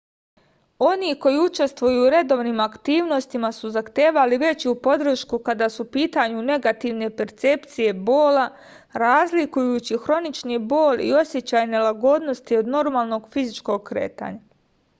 oni 0.91 1.09
koji 1.23 1.39
učestvuju 1.39 2.03
u 2.03 2.05
redovnim 2.13 2.61
aktivnostima 2.63 3.49
su 3.57 3.69
zahtevali 3.75 4.39
veću 4.43 4.71
podršku 4.87 5.39
kada 5.49 5.67
su 5.73 5.83
u 5.83 5.89
pitanju 5.97 6.41
negativne 6.47 7.09
percepcije 7.19 7.93
bola 8.09 8.45
razlikujući 9.05 9.99
hronični 10.07 10.59
bol 10.75 11.03
i 11.09 11.11
osećaj 11.19 11.67
nelagodnosti 11.75 12.57
od 12.63 12.73
normalnog 12.77 13.29
fizičkog 13.37 13.85
kretanja 13.93 14.41